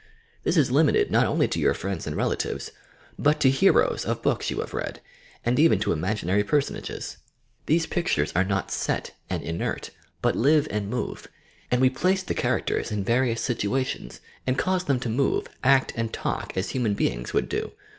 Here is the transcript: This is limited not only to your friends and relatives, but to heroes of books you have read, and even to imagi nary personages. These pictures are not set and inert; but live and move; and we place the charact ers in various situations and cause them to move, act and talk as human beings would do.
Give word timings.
This 0.41 0.57
is 0.57 0.71
limited 0.71 1.11
not 1.11 1.27
only 1.27 1.47
to 1.47 1.59
your 1.59 1.75
friends 1.75 2.07
and 2.07 2.15
relatives, 2.15 2.71
but 3.19 3.39
to 3.41 3.51
heroes 3.51 4.03
of 4.03 4.23
books 4.23 4.49
you 4.49 4.59
have 4.61 4.73
read, 4.73 4.99
and 5.45 5.59
even 5.59 5.77
to 5.77 5.91
imagi 5.91 6.23
nary 6.23 6.43
personages. 6.43 7.17
These 7.67 7.85
pictures 7.85 8.31
are 8.35 8.43
not 8.43 8.71
set 8.71 9.13
and 9.29 9.43
inert; 9.43 9.91
but 10.23 10.35
live 10.35 10.67
and 10.71 10.89
move; 10.89 11.27
and 11.69 11.81
we 11.81 11.91
place 11.91 12.23
the 12.23 12.33
charact 12.33 12.71
ers 12.75 12.91
in 12.91 13.03
various 13.03 13.41
situations 13.41 14.21
and 14.47 14.57
cause 14.57 14.85
them 14.85 14.99
to 15.01 15.07
move, 15.07 15.45
act 15.63 15.93
and 15.95 16.11
talk 16.11 16.53
as 16.57 16.71
human 16.71 16.95
beings 16.95 17.31
would 17.35 17.47
do. 17.47 17.71